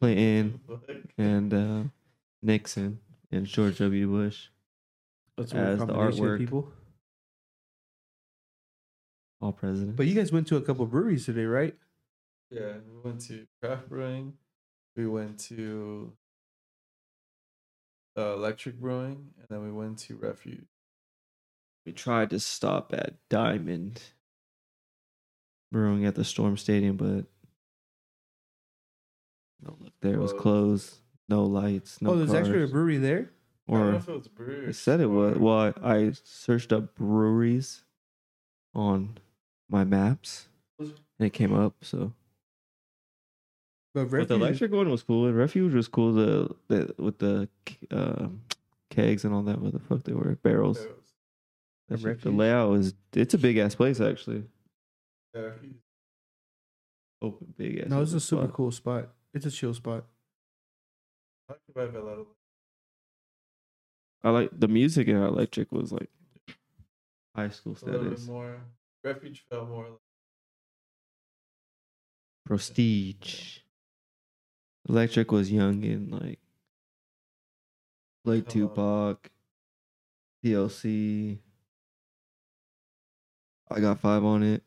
[0.00, 0.60] Clinton,
[1.18, 1.82] and uh,
[2.42, 4.06] Nixon, and George W.
[4.08, 4.48] Bush.
[5.36, 6.38] That's As the combination of artwork.
[6.38, 6.68] people.
[9.40, 9.96] All presidents.
[9.96, 11.74] But you guys went to a couple breweries today, right?
[12.50, 14.34] Yeah, we went to craft brewing.
[14.96, 16.12] We went to
[18.16, 20.66] uh, electric brewing, and then we went to refuge.
[21.86, 24.00] we tried to stop at Diamond
[25.72, 27.24] Brewing at the Storm Stadium, but
[29.62, 30.14] no look there.
[30.14, 30.42] It was Closed.
[30.42, 30.94] closed.
[31.28, 32.02] No lights.
[32.02, 33.30] No oh, there's actually a brewery there.
[33.68, 34.66] I don't know Or if it brewery.
[34.66, 35.38] or it said it was.
[35.38, 37.84] Well, I I searched up breweries
[38.74, 39.18] on
[39.70, 40.48] my maps,
[40.78, 41.76] and it came up.
[41.82, 42.12] So,
[43.94, 45.26] But but the electric one was cool.
[45.26, 46.14] And Refuge was cool.
[46.14, 47.48] The, the with the
[47.90, 48.40] um,
[48.90, 49.60] kegs and all that.
[49.60, 50.80] What the fuck they were barrels.
[50.80, 52.94] Yeah, it shit- the layout is.
[53.12, 54.44] It's a big ass place actually.
[55.34, 55.50] yeah.
[57.20, 57.88] Open big ass.
[57.88, 58.54] No, it's a super spot.
[58.54, 59.08] cool spot.
[59.34, 60.04] It's a chill spot.
[61.48, 62.26] I like the vibe a lot of
[64.24, 66.08] I like the music in Electric was like
[67.34, 68.56] high school a little bit status, more.
[69.02, 69.98] Refuge felt more like
[72.46, 73.58] prestige.
[74.88, 76.38] Electric was young and like
[78.24, 78.68] played Hello.
[78.68, 79.30] Tupac,
[80.44, 81.38] DLC.
[83.70, 84.62] I got five on it.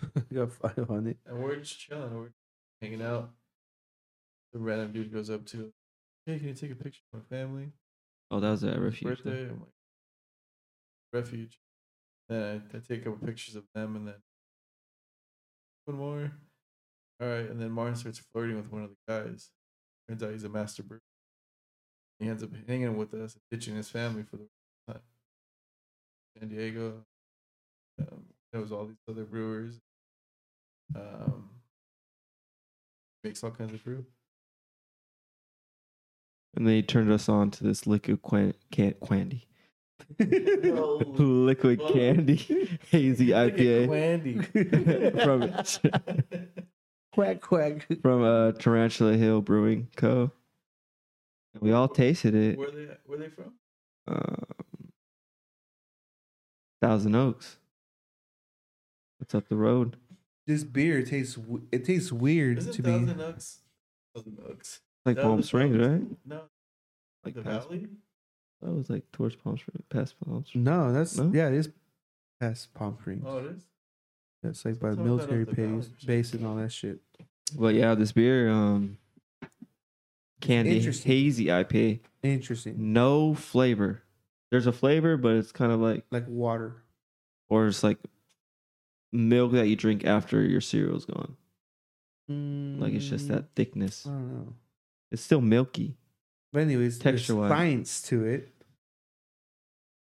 [0.30, 1.18] you got five on it.
[1.26, 2.14] And we're just chilling.
[2.14, 2.32] We're
[2.80, 3.30] hanging out.
[4.52, 5.72] The random dude goes up to,
[6.24, 7.72] "Hey, can you take a picture of my family?
[8.30, 9.08] Oh, that was at His Refuge.
[9.22, 9.74] birthday." I'm like,
[11.12, 11.60] "Refuge."
[12.28, 14.22] Then I, I take a couple pictures of them, and then
[15.84, 16.32] one more.
[17.20, 19.50] All right, and then Martin starts flirting with one of the guys.
[20.08, 21.00] Turns out he's a master brewer.
[22.20, 24.46] He ends up hanging with us, ditching his family for the
[24.88, 25.02] time.
[26.38, 27.04] San Diego.
[28.00, 29.80] Um, there was all these other brewers.
[30.94, 31.50] Um,
[33.24, 34.04] makes all kinds of brew.
[36.56, 39.46] And they turned us on to this liquid quan- can- candy.
[40.20, 41.92] Oh, liquid Whoa.
[41.92, 45.42] candy hazy IPA from
[47.18, 47.86] quack quack.
[48.02, 50.30] from uh, Tarantula Hill Brewing Co.
[51.54, 52.56] And we all tasted it.
[52.56, 53.54] Where they where they from?
[54.06, 54.44] Um,
[56.80, 57.56] Thousand Oaks.
[59.20, 59.96] It's up the road.
[60.46, 61.34] This beer tastes.
[61.34, 62.90] w- It tastes weird Isn't to me.
[62.90, 63.58] Thousand Oaks?
[64.14, 64.80] Thousand Oaks.
[65.04, 65.86] Like No, Palm Springs, Oaks.
[65.86, 66.02] right?
[66.24, 66.42] No,
[67.24, 67.88] Like the past, Valley.
[68.62, 70.64] that was like towards Palm Springs, past Palm Springs.
[70.64, 71.30] No, that's No?
[71.34, 71.48] yeah.
[71.48, 71.70] It is
[72.40, 73.24] past Palm Springs.
[73.26, 73.62] Oh, it is.
[74.42, 77.00] That's like by the military up the base, base and all that shit.
[77.58, 78.98] But yeah, this beer, um,
[80.40, 84.02] candy hazy IPA, Interesting, no flavor.
[84.50, 86.82] There's a flavor, but it's kind of like, like water.
[87.48, 87.98] or it's like
[89.12, 91.36] milk that you drink after your cereal's gone.
[92.28, 94.06] Like it's just Mm, that thickness.
[94.06, 94.54] I don't know.
[95.10, 95.96] It's still milky.
[96.52, 97.48] But anyways, there's Texture-wise.
[97.50, 98.52] science to it.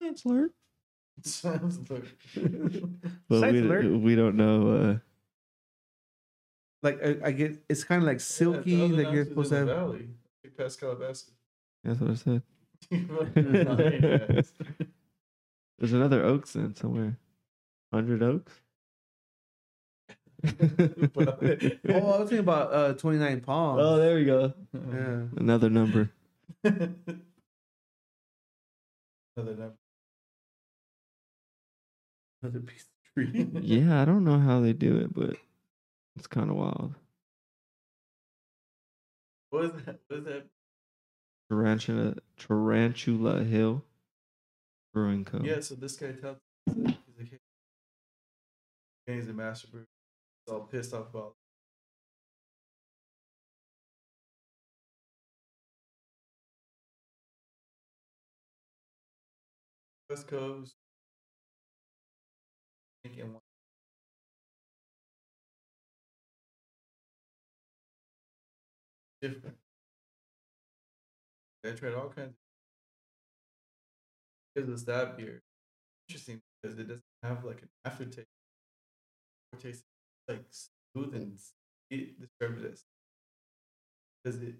[0.00, 0.52] It's alert.
[1.22, 2.04] Sounds like.
[3.28, 3.84] But we, alert.
[4.00, 4.70] we don't know.
[4.72, 4.98] Uh,
[6.82, 8.72] Like I, I get, it's kind of like silky.
[8.72, 9.66] Yeah, Thousand like you're supposed to have.
[9.66, 10.08] Valley.
[10.44, 11.30] Like past Calabasas.
[11.82, 12.42] that's what I said.
[12.90, 14.04] You fucking lying
[14.38, 14.52] ass.
[15.78, 17.16] There's another Oaks then somewhere.
[17.92, 18.52] Hundred Oaks.
[20.44, 20.50] Oh,
[21.18, 23.80] I was thinking about uh, 29 Palms.
[23.82, 24.52] oh, there we go.
[24.74, 25.22] yeah.
[25.36, 26.10] Another number.
[26.62, 26.86] Another
[29.36, 29.74] number.
[32.42, 33.48] Another piece of tree.
[33.60, 35.36] Yeah, I don't know how they do it, but
[36.16, 36.94] it's kind of wild.
[39.50, 40.00] What was that?
[40.08, 40.46] What was that?
[41.48, 43.84] Tarantula Tarantula Hill
[44.92, 45.40] Brewing Co.
[45.42, 46.76] Yeah, so this guy tells he's
[47.18, 47.40] like,
[49.06, 49.86] hey, he's a master brewer.
[50.44, 51.34] He's all pissed off about
[60.10, 60.74] West Coast.
[63.14, 63.40] One-
[69.20, 69.56] different.
[71.64, 72.36] I tried all kinds.
[74.56, 75.42] Gives us that beer
[76.08, 78.28] interesting because it doesn't have like an aftertaste.
[79.52, 79.84] Or taste
[80.28, 81.38] like smooth and
[81.90, 82.78] it described it
[84.22, 84.54] because it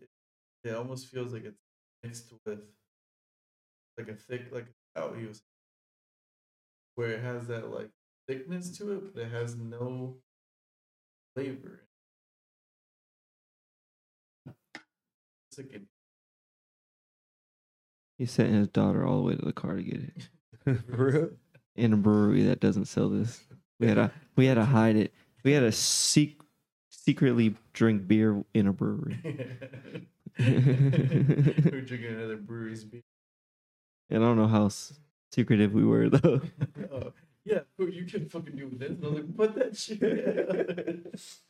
[0.65, 1.59] it almost feels like it's
[2.03, 2.61] mixed with
[3.99, 4.67] like a thick like
[5.29, 5.43] was
[6.95, 7.91] where it has that like
[8.29, 10.17] thickness to it, but it has no
[11.35, 11.83] flavor.
[15.51, 15.89] It's like an
[18.19, 21.33] He sent his daughter all the way to the car to get it
[21.77, 23.45] in a brewery that doesn't sell this.
[23.79, 25.13] We had to we had to hide it.
[25.45, 26.41] We had to seek
[26.89, 29.19] secretly drink beer in a brewery.
[30.39, 33.03] We're drinking another brewery's beer.
[34.11, 34.71] And I don't know how
[35.33, 36.41] secretive we were though.
[36.93, 37.13] Oh,
[37.47, 38.91] yeah, bro, you can fucking do this.
[38.91, 40.01] And I was like, put that shit.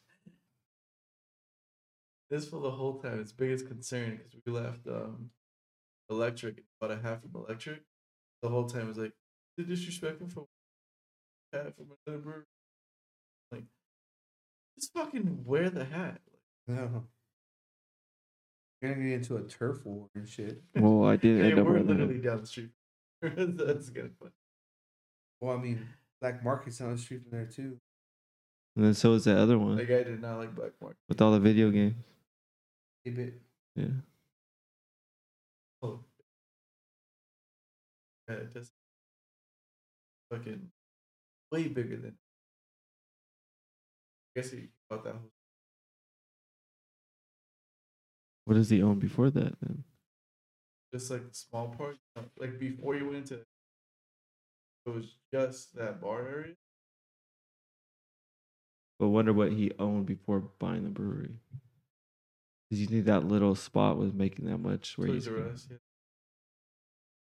[2.31, 3.21] this for the whole time.
[3.21, 5.31] Its biggest concern because we left um
[6.11, 7.83] electric about a half from electric.
[8.43, 9.13] The whole time was like,
[9.57, 10.45] the disrespectful from
[11.53, 12.43] hat from another brewery.
[13.51, 13.65] Like,
[14.79, 16.21] just fucking wear the hat.
[16.69, 17.05] No.
[18.83, 20.63] You're gonna get into a turf war and shit.
[20.75, 22.29] well, I did Hey, end up we're wearing literally that.
[22.29, 22.71] down the street.
[23.23, 24.31] That's kind of fun.
[25.41, 25.87] Well, I mean,
[26.21, 27.79] Black Market's on the street from there too.
[28.75, 30.99] And then so is that other one That guy did not like Black Market.
[31.09, 31.95] with all the video games.
[33.07, 33.41] A bit.
[33.75, 33.87] Yeah.
[35.83, 36.01] Oh.
[38.29, 38.73] Yeah, it just
[40.31, 40.69] fucking
[41.53, 42.17] way bigger than.
[44.37, 45.31] I guess he bought that whole.
[48.45, 49.85] What does he own before that then?
[50.93, 51.97] Just like the small part,
[52.39, 53.41] like before you went into.
[54.87, 56.55] It was just that bar area.
[58.99, 61.35] But wonder what he owned before buying the brewery.
[62.71, 65.69] Because you think that little spot was making that much where Toys he's R Us.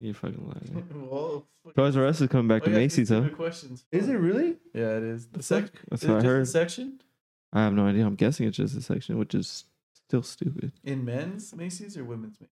[0.01, 0.87] You're fucking lying.
[0.90, 0.97] Yeah.
[1.11, 3.29] well, fuck- Toys R Us is coming back Oh, to yeah, Macy's, huh?
[3.35, 3.85] Questions.
[3.90, 4.57] Is it really?
[4.75, 5.27] Yeah, it is.
[5.27, 6.49] The The sec- That's is it what I heard.
[6.49, 7.01] section
[7.53, 8.07] I have no idea.
[8.07, 9.64] I'm guessing it's just a section, which is
[9.95, 10.73] still stupid.
[10.85, 12.53] in men's Macy's or women's Macy's.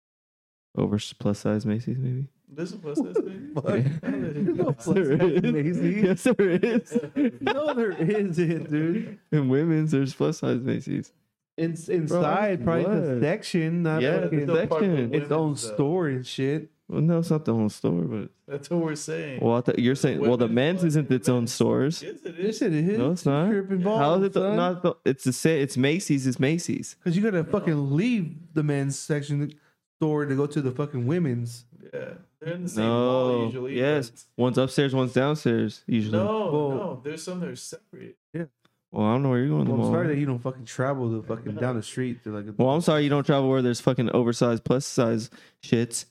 [0.75, 2.27] Over s- plus size Macy's, maybe.
[2.49, 3.53] This is plus size Macy's.
[3.53, 3.65] Fuck.
[4.01, 5.41] There's no Yes, plus there size.
[5.43, 6.03] Macy's.
[6.03, 6.99] Yes, there is.
[7.41, 9.19] No, there isn't, dude.
[9.32, 11.12] In women's, there's plus size Macy's.
[11.58, 15.13] In, inside, probably the section, not Yeah, fucking the section.
[15.13, 15.73] its own women's, though.
[15.73, 16.69] store and shit.
[16.88, 19.39] Well, no, it's not the whole store, but That's what we're saying.
[19.41, 22.01] well, I thought you're saying well, the men's isn't its own stores.
[22.01, 22.62] Yes, it Yes, is.
[22.62, 22.97] it is.
[22.97, 23.49] No, it's not.
[23.49, 24.84] Tripping balls, How is it the, not?
[24.84, 25.62] The, it's the same.
[25.63, 26.25] It's Macy's.
[26.27, 26.95] It's Macy's.
[26.99, 29.51] Because you gotta fucking leave the men's section
[29.99, 31.65] store to go to the fucking women's.
[31.93, 33.45] Yeah, they're in the same mall No.
[33.45, 33.77] usually.
[33.77, 34.10] Yes.
[34.10, 34.93] but- One's upstairs.
[34.93, 35.83] One's downstairs.
[35.88, 36.17] Usually.
[36.17, 37.01] No, Well- no.
[37.03, 38.17] There's some that are separate.
[38.33, 38.45] Yeah
[38.89, 39.65] well, I don't know where you're going.
[39.65, 39.93] Well, I'm tomorrow.
[40.03, 42.47] sorry that you don't fucking travel the fucking down the street to like.
[42.47, 45.29] A, Well, I'm sorry you don't travel where there's fucking oversized plus size
[45.62, 46.05] shits.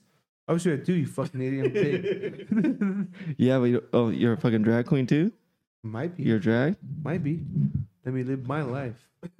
[0.47, 0.93] I wish I do.
[0.93, 2.47] You fucking idiot.
[2.51, 3.11] I'm.
[3.37, 5.31] Yeah, but you, oh, you're a fucking drag queen too.
[5.83, 6.23] Might be.
[6.23, 6.75] You're a drag.
[7.03, 7.41] Might be.
[8.05, 9.09] Let me live my life.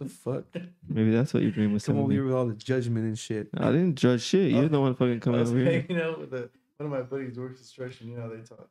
[0.00, 0.44] The fuck?
[0.88, 1.84] Maybe that's what your dream was.
[1.84, 3.48] Come over here with all the judgment and shit.
[3.54, 4.50] I didn't judge shit.
[4.50, 5.82] You're the one fucking I coming over here.
[5.86, 8.08] hanging out with one of my buddies works construction.
[8.08, 8.66] You know how they talk.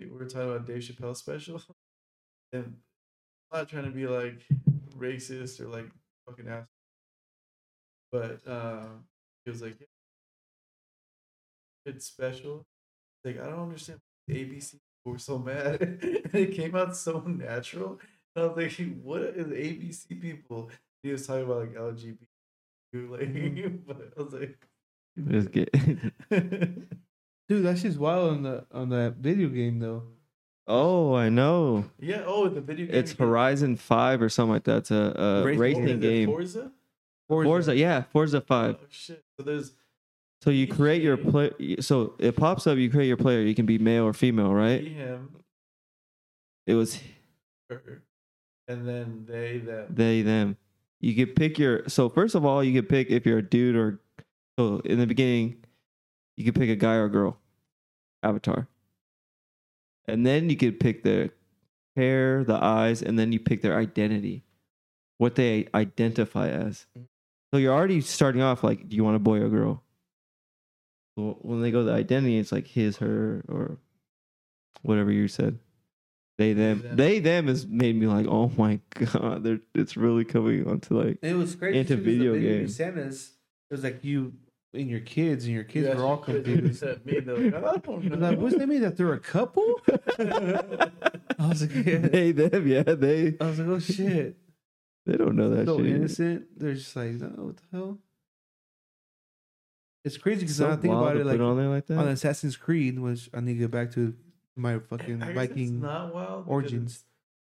[0.00, 1.60] We were talking about Dave Chappelle special,
[2.54, 2.76] and
[3.52, 4.46] I'm not trying to be like
[4.96, 5.90] racist or like
[6.26, 6.66] fucking ass,
[8.10, 8.86] but uh,
[9.44, 9.76] he was like,
[11.84, 12.64] "It's special."
[13.22, 14.00] Like I don't understand.
[14.30, 18.00] ABC were so mad, and it came out so natural.
[18.34, 20.70] And I was like, "What is ABC people?"
[21.02, 22.16] He was talking about like LGBT,
[23.10, 23.80] like, mm.
[23.86, 24.58] but I was like.
[25.28, 25.70] Just get.
[26.30, 30.04] Dude, that shit's wild on the on that video game though.
[30.66, 31.84] oh, I know.
[32.00, 32.22] Yeah.
[32.24, 32.94] Oh, the video game.
[32.94, 33.26] It's game.
[33.26, 34.78] Horizon Five or something like that.
[34.78, 36.28] It's a, a Racing racing, Is game.
[36.28, 36.72] Forza?
[37.28, 38.76] Forza, yeah, Forza Five.
[38.80, 39.22] Oh shit!
[39.38, 39.72] So there's
[40.42, 41.50] So you create your play.
[41.80, 42.78] So it pops up.
[42.78, 43.40] You create your player.
[43.40, 44.80] You can be male or female, right?
[44.80, 45.36] he, him,
[46.66, 47.00] It was
[47.68, 48.02] her,
[48.72, 49.86] and then they, them.
[49.90, 50.56] they them.
[51.00, 51.88] You could pick your.
[51.88, 54.00] So first of all, you could pick if you're a dude or.
[54.58, 55.64] So in the beginning,
[56.36, 57.38] you could pick a guy or a girl,
[58.22, 58.68] avatar.
[60.06, 61.30] And then you could pick their
[61.96, 64.44] hair, the eyes, and then you pick their identity,
[65.18, 66.86] what they identify as.
[67.52, 69.82] So you're already starting off like, do you want a boy or girl?
[71.16, 73.78] So when they go to the identity, it's like his, her, or
[74.82, 75.58] whatever you said.
[76.42, 76.82] They them.
[76.82, 76.96] them.
[76.96, 81.18] They them has made me like, oh my god, they're, it's really coming onto like
[81.22, 81.78] It was crazy.
[81.78, 82.76] Into too, 'cause the video game games.
[82.76, 83.30] Santas,
[83.70, 84.32] it was like you
[84.74, 86.80] and your kids, and your kids You were all actually could've confused.
[86.80, 88.16] said me, they're like, I don't was know.
[88.30, 89.80] like, what's that mean that they're a couple?
[90.18, 91.98] I was like, yeah.
[91.98, 94.36] they them, yeah, they I was like, oh shit.
[95.06, 95.86] they don't know that so shit.
[95.86, 96.46] innocent.
[96.58, 97.98] They're just like, oh, what the hell?
[100.04, 101.98] It's crazy because So I think wild about it put like on there like that.
[101.98, 104.14] on Assassin's Creed, which I need to get back to
[104.56, 105.80] my fucking I Viking.
[105.80, 106.44] Not wild.
[106.46, 107.04] origins.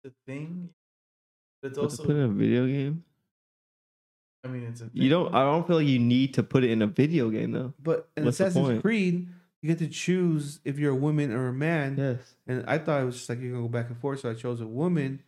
[0.03, 0.69] The thing.
[1.61, 2.03] But it's But to also.
[2.05, 3.03] put in a video game.
[4.43, 4.89] I mean, it's a.
[4.93, 5.33] You don't.
[5.33, 7.73] I don't feel like you need to put it in a video game though.
[7.81, 8.81] But in What's the Assassin's point?
[8.83, 9.27] Creed,
[9.61, 11.95] you get to choose if you're a woman or a man.
[11.97, 12.35] Yes.
[12.45, 14.35] And I thought it was just like you're gonna go back and forth, so I
[14.35, 15.23] chose a woman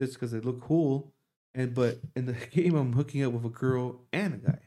[0.00, 1.12] just because they look cool.
[1.54, 4.58] And but in the game, I'm hooking up with a girl and a guy.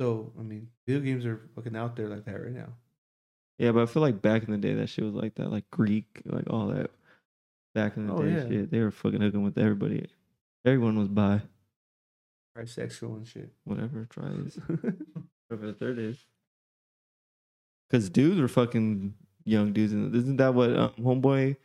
[0.00, 2.68] So I mean, video games are fucking out there like that right now.
[3.58, 5.68] Yeah, but I feel like back in the day that shit was like that, like
[5.70, 6.90] Greek, like all that.
[7.74, 8.48] Back in the Oh, day, yeah.
[8.48, 10.06] shit, they were fucking hooking with everybody.
[10.64, 11.40] Everyone was bi,
[12.56, 13.52] Bisexual and shit.
[13.64, 14.06] whatever.
[14.10, 14.56] Try this,
[15.48, 16.16] whatever the third is.
[17.88, 21.56] Because dudes were fucking young dudes, and isn't that what um, homeboy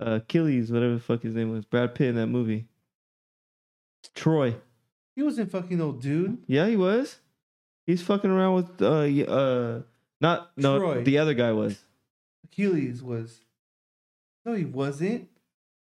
[0.00, 2.66] uh, Achilles, whatever the fuck his name was, Brad Pitt in that movie?
[4.14, 4.54] Troy.
[5.16, 6.38] he wasn't fucking old dude.
[6.46, 7.18] Yeah, he was.
[7.86, 9.82] He's fucking around with uh uh
[10.20, 11.02] not no Troy.
[11.04, 11.78] the other guy was.
[12.44, 13.40] Achilles was.
[14.44, 15.28] No, he wasn't.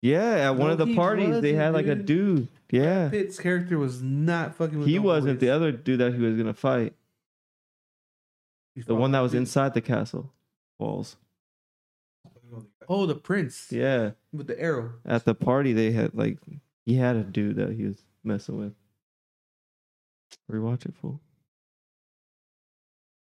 [0.01, 2.49] Yeah, at one No, of the he parties they wasn't, had like a dude.
[2.71, 3.09] Yeah.
[3.09, 4.79] Pitt's character was not fucking.
[4.79, 5.41] With He no wasn't boys.
[5.41, 6.95] the other dude that he was gonna fight.
[8.75, 10.33] He The one that was inside the castle
[10.79, 11.17] walls.
[12.89, 13.69] Oh, the prince.
[13.71, 14.13] Yeah.
[14.33, 14.93] with the arrow.
[15.05, 16.39] At the party they had like
[16.87, 18.75] he had a dude that he was messing with.
[20.51, 21.21] Rewatch it fool.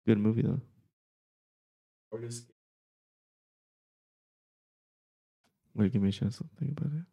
[0.05, 0.61] Good movie though.
[2.15, 2.45] Artist.
[5.75, 7.05] Wait, give me a chance to think about it.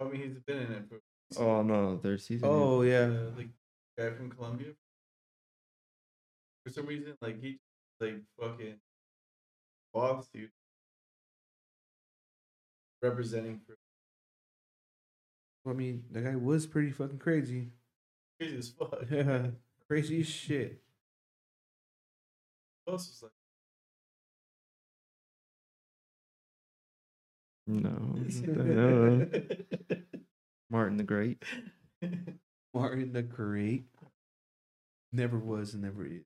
[0.00, 1.00] I mean, he's been in it for.
[1.38, 2.48] Oh no, third season.
[2.50, 3.00] Oh yeah.
[3.00, 3.48] uh, like
[3.98, 4.68] guy from Colombia.
[6.64, 7.58] For some reason, like he
[8.00, 8.76] like fucking
[9.92, 10.50] boss dude
[13.02, 13.76] representing for
[15.70, 17.70] I mean, the guy was pretty fucking crazy.
[18.40, 19.04] crazy as fuck.
[19.10, 19.48] Yeah,
[19.88, 20.82] crazy shit.
[22.86, 23.30] Who else was
[27.68, 27.90] No.
[27.90, 28.66] like?
[28.66, 29.26] no.
[30.70, 31.42] Martin the Great.
[32.74, 33.84] Martin the Great
[35.12, 36.22] never was and never is.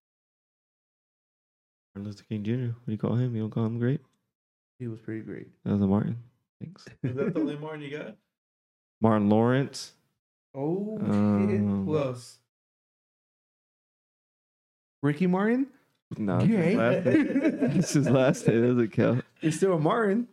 [1.94, 2.53] Martin Luther King Jr.
[2.53, 3.35] What do you call him?
[3.35, 4.01] You don't call him great?
[4.79, 5.49] He was pretty great.
[5.64, 6.16] That was a Martin.
[6.61, 6.87] Thanks.
[7.03, 8.16] Is that the only Martin you got?
[9.01, 9.92] Martin Lawrence.
[10.55, 11.09] Oh shit!
[11.11, 12.38] Um, Who else?
[15.03, 15.67] Ricky Martin?
[16.19, 16.75] No, Gay.
[17.05, 18.53] this is last day.
[18.61, 19.25] Doesn't count.
[19.41, 20.29] It's still a Martin.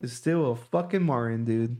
[0.00, 1.76] It's still a fucking Martin, dude.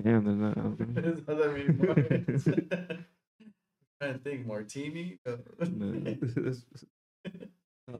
[0.00, 0.56] Damn, they're not.
[1.04, 2.44] Is that that many Martins?
[4.00, 4.46] trying to think.
[4.46, 5.18] Martini?
[5.26, 5.38] No.
[5.58, 6.64] Sounds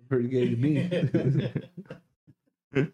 [0.09, 0.89] pretty gay to me.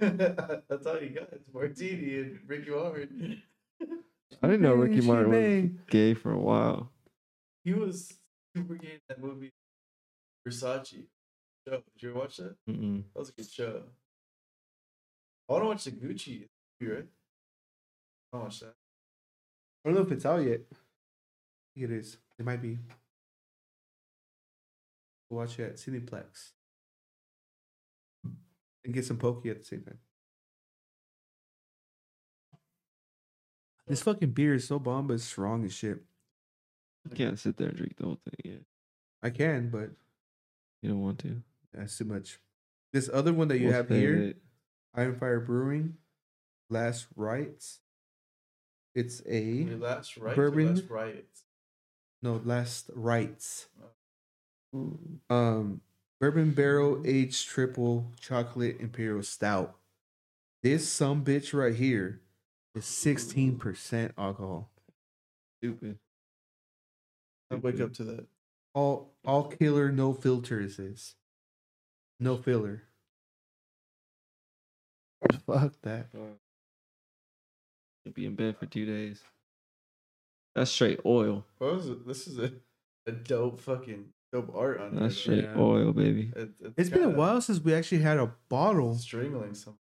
[0.00, 1.28] That's all you got.
[1.32, 3.42] It's Martini and Ricky Martin.
[4.42, 6.90] I didn't know Ricky She Martin was gay for a while.
[7.64, 8.12] He was
[8.56, 9.52] super gay in that movie,
[10.46, 11.06] Versace.
[11.66, 11.76] Show.
[11.76, 12.56] Did you ever watch that?
[12.68, 13.04] Mm-mm.
[13.12, 13.82] That was a good show.
[15.48, 16.48] I want to watch the Gucci
[16.80, 17.06] movie, right?
[18.32, 18.74] I want to watch that.
[19.84, 20.60] I don't know if it's out yet.
[20.72, 20.76] I
[21.74, 22.16] think it is.
[22.38, 22.78] It might be.
[25.30, 26.52] We'll watch it at Cineplex.
[28.84, 29.98] And get some pokey at the same time.
[33.86, 35.98] This fucking beer is so bomb, but it's strong as shit.
[37.08, 38.52] You can't sit there and drink the whole thing.
[38.52, 38.60] Yeah,
[39.22, 39.90] I can, but
[40.82, 41.42] you don't want to.
[41.74, 42.38] that's too much.
[42.92, 44.36] This other one that you We'll have save here, it.
[44.94, 45.94] Iron Fire Brewing,
[46.70, 47.80] Last Rights.
[48.94, 50.36] It's a Your last right.
[50.36, 50.74] Bourbon?
[50.74, 51.24] Last right.
[52.22, 53.66] no Last Rights.
[55.30, 55.80] Um,
[56.20, 59.76] bourbon barrel aged triple chocolate imperial stout.
[60.62, 62.20] This some bitch right here
[62.74, 64.70] is sixteen percent alcohol.
[65.60, 65.98] Stupid.
[67.50, 68.26] I wake up to that.
[68.74, 71.14] All all killer, no filters is.
[72.18, 72.84] No filler.
[75.46, 76.06] Fuck that.
[78.04, 79.22] You'll be in bed for two days.
[80.54, 81.44] That's straight oil.
[81.58, 82.06] What was it?
[82.06, 82.52] This is a,
[83.06, 85.04] a dope fucking dope art on there.
[85.04, 85.54] That's straight Yeah.
[85.56, 86.32] oil, baby.
[86.34, 88.94] It, It's been a while since we actually had a bottle.
[88.96, 89.78] Strangling some.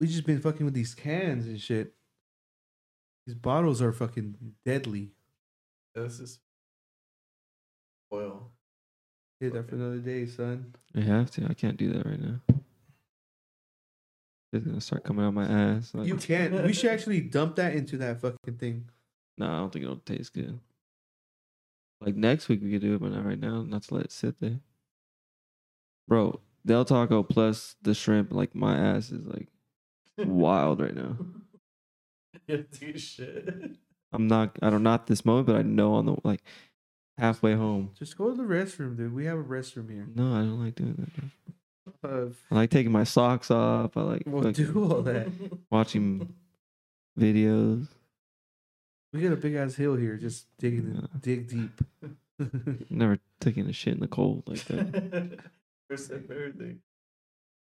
[0.00, 1.94] We just been fucking with these cans and shit.
[3.26, 5.10] These bottles are fucking deadly.
[5.94, 6.38] This is
[8.12, 8.50] oil.
[9.40, 10.74] Hit that for another day, son.
[10.96, 11.46] I have to.
[11.48, 12.40] I can't do that right now.
[14.52, 15.92] It's gonna start coming out my ass.
[15.94, 16.64] Like, You can't.
[16.64, 18.88] We should actually dump that into that fucking thing.
[19.38, 20.58] No, I don't think it'll taste good.
[22.00, 23.62] Like next week we could do it, but not right now.
[23.62, 24.58] Not to let it sit there.
[26.08, 29.48] Bro, Del Taco plus the shrimp, like my ass is like
[30.18, 31.16] wild right now.
[32.46, 33.76] yeah, dude, shit.
[34.12, 36.42] I'm not I don't not this moment, but I know on the like
[37.18, 37.90] halfway home.
[37.98, 39.14] Just go to the restroom, dude.
[39.14, 40.06] We have a restroom here.
[40.14, 41.24] No, I don't like doing that.
[42.02, 43.96] Uh, I like taking my socks off.
[43.96, 45.28] I like we'll fucking do all that.
[45.70, 46.34] watching
[47.18, 47.88] videos.
[49.12, 50.16] We got a big ass hill here.
[50.16, 51.08] Just digging, Yeah.
[51.20, 51.80] dig deep.
[52.90, 55.40] Never taking a shit in the cold like that.
[55.88, 56.80] First step everything.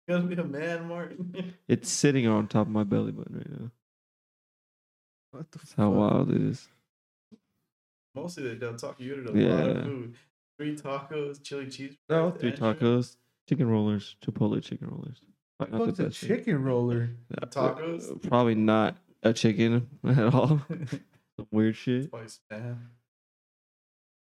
[0.09, 1.55] You gotta be a man, Martin.
[1.69, 3.71] it's sitting on top of my belly button right now.
[5.31, 6.69] What the That's how wild it is.
[8.15, 8.99] Mostly they don't talk.
[8.99, 10.15] You ordered a lot of food.
[10.59, 11.97] Three tacos, chili cheese.
[12.09, 12.81] No, three and shrimp.
[12.81, 13.17] tacos,
[13.49, 15.21] chicken rollers, Chipotle chicken rollers.
[15.59, 16.29] Probably not Fuck's the a best shit.
[16.39, 17.11] chicken roller?
[17.31, 18.11] Yeah, Tacos?
[18.11, 20.61] uh, Probably not a chicken at all.
[21.37, 22.05] Some weird shit.
[22.05, 22.79] Spice spam.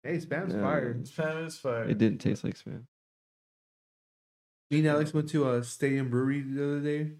[0.02, 0.60] Hey, spam's Yeah.
[0.60, 0.94] fire.
[1.02, 1.84] Spam is fire.
[1.84, 2.82] It didn't taste like spam.
[4.70, 7.12] Me and Alex went to a Stadium Brewery the other day,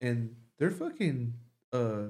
[0.00, 1.34] and their fucking
[1.72, 2.02] uh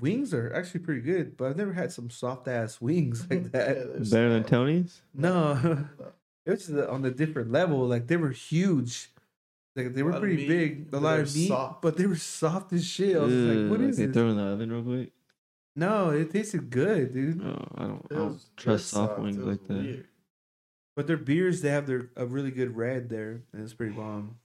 [0.00, 1.36] wings are actually pretty good.
[1.36, 3.76] But I've never had some soft ass wings like that.
[3.76, 4.44] they're Better than.
[4.44, 5.02] Tony's?
[5.14, 5.86] No,
[6.46, 7.86] it was on a different level.
[7.86, 9.10] Like they were huge.
[9.74, 11.82] Like they were pretty big, a but lot they of were meat, soft.
[11.82, 13.16] but they were soft as shit.
[13.16, 15.12] I was like, Ugh, "What like is they this?" throw in the oven real quick.
[15.74, 17.42] No, it tasted good, dude.
[17.42, 19.74] No, I don't, I don't trust soft soft, wings it like that.
[19.78, 20.06] weird.
[20.94, 24.36] But their beers, they have their a really good red there, and it's pretty bomb.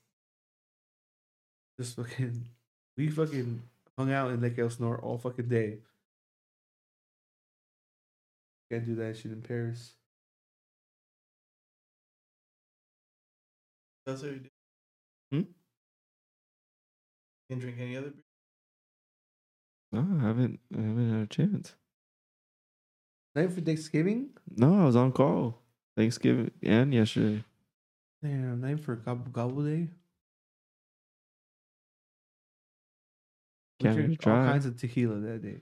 [1.77, 2.45] Just fucking,
[2.95, 3.62] we fucking
[3.97, 5.79] hung out in Lake Elsinore all fucking day.
[8.71, 9.93] Can't do that shit in Paris.
[14.05, 14.51] That's what you did.
[15.32, 15.41] Hmm?
[17.49, 18.24] Can't drink any other beer.
[19.91, 21.76] No, I haven't, I haven't had a chance.
[23.36, 24.30] Night for Thanksgiving.
[24.55, 25.61] No, I was on call
[25.95, 27.43] Thanksgiving and yesterday.
[28.24, 29.89] Damn, night for gobble gobble day.
[33.80, 34.51] We Can't drank even all try.
[34.51, 35.61] kinds of tequila that day.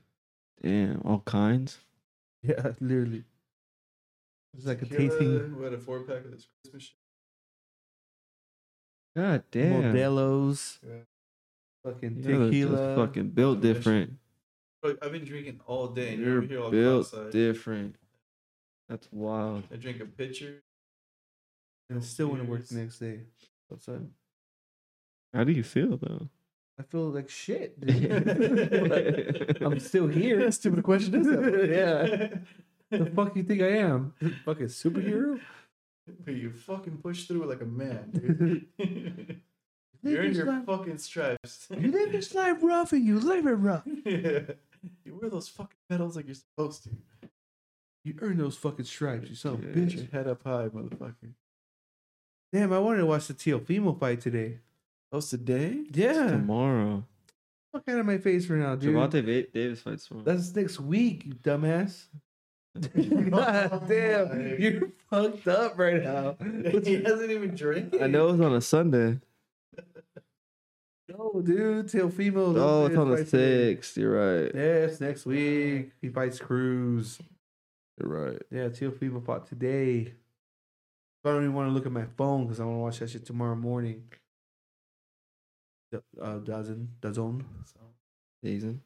[0.61, 1.79] Damn, all kinds.
[2.43, 3.23] Yeah, literally.
[4.53, 6.95] It was like a Tequila, tasting We had a four pack of this Christmas shit.
[9.15, 9.93] God damn.
[9.95, 10.97] Modelo's, Yeah.
[11.83, 12.95] fucking You're just tequila.
[12.95, 13.83] fucking built Delicious.
[13.83, 14.13] different.
[14.83, 16.13] But I've been drinking all day.
[16.13, 17.31] And You're you're over here all built cross-eyed.
[17.31, 17.95] different.
[18.89, 19.63] That's wild.
[19.71, 20.61] I drink a pitcher.
[21.89, 23.21] and I still want to work the next day.
[23.73, 24.07] Outside.
[25.33, 26.29] How do you feel though?
[26.79, 27.79] I feel like shit.
[27.85, 29.61] dude.
[29.61, 30.39] I'm still here.
[30.39, 32.39] That's stupid question is that?
[32.91, 32.97] Yeah.
[32.99, 34.13] the fuck you think I am?
[34.45, 35.39] Fucking superhero?
[36.23, 38.11] But you fucking push through like a man,
[38.77, 39.41] dude.
[40.03, 41.67] You You're in your life- fucking stripes.
[41.71, 43.81] you live this life rough and you live it rough.
[44.05, 44.41] yeah.
[45.03, 46.89] You wear those fucking medals like you're supposed to.
[48.03, 49.73] You earn those fucking stripes, you son of a Yeah.
[49.73, 49.95] Bitch.
[49.95, 51.33] your head up high, motherfucker.
[52.53, 54.59] Damn, I wanted to watch the Teofimo fight today.
[55.11, 55.83] Oh, today?
[55.91, 56.27] Yeah.
[56.27, 57.03] Tomorrow.
[57.71, 58.95] Fuck out of my face right now, dude.
[58.95, 60.25] Gervonta Va- Davis fights tomorrow.
[60.25, 62.05] That's next week, you dumbass.
[63.29, 66.35] God damn, you're fucked up right now.
[66.83, 68.01] he hasn't even drank.
[68.01, 69.19] I know it's on a Sunday.
[71.07, 72.55] No, dude, Teofimo.
[72.57, 73.95] Oh, it's on the sixth.
[73.97, 74.51] You're right.
[74.53, 77.19] Yes, next week he fights Cruz.
[77.99, 78.41] You're right.
[78.51, 80.13] Yeah, Teofimo fought today.
[81.23, 83.09] I don't even want to look at my phone because I want to watch that
[83.09, 84.03] shit tomorrow morning.
[86.21, 87.43] Uh, dozen, dozen
[88.43, 88.81] Jason.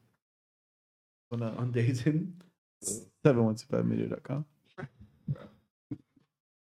[1.30, 1.54] Well, no.
[1.58, 2.42] on Dayton.
[3.24, 4.44] 7125media.com.